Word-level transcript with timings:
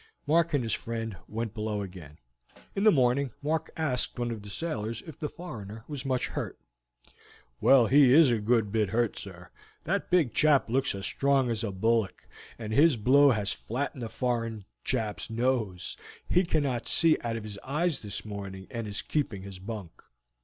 Mark 0.25 0.55
and 0.55 0.63
his 0.63 0.73
friend 0.73 1.15
went 1.27 1.53
below 1.53 1.83
again. 1.83 2.17
In 2.75 2.85
the 2.85 2.91
morning 2.91 3.29
Mark 3.43 3.69
asked 3.77 4.17
one 4.17 4.31
of 4.31 4.41
the 4.41 4.49
sailors 4.49 5.03
if 5.05 5.19
the 5.19 5.29
foreigner 5.29 5.83
was 5.87 6.07
much 6.07 6.29
hurt. 6.29 6.57
"Well, 7.59 7.85
he 7.85 8.11
is 8.11 8.31
a 8.31 8.39
good 8.39 8.71
bit 8.71 8.89
hurt, 8.89 9.15
sir. 9.15 9.51
That 9.83 10.09
big 10.09 10.33
chap 10.33 10.71
looks 10.71 10.95
as 10.95 11.05
strong 11.05 11.51
as 11.51 11.63
a 11.63 11.69
bullock, 11.71 12.27
and 12.57 12.73
his 12.73 12.97
blow 12.97 13.29
has 13.29 13.51
flattened 13.53 14.01
the 14.01 14.09
foreign 14.09 14.65
chap's 14.83 15.29
nose. 15.29 15.95
He 16.27 16.45
cannot 16.45 16.87
see 16.87 17.19
out 17.23 17.35
of 17.37 17.43
his 17.43 17.59
eyes 17.59 18.01
this 18.01 18.25
morning, 18.25 18.65
and 18.71 18.87
is 18.87 19.03
keeping 19.03 19.43
his 19.43 19.59
bunk. 19.59 19.91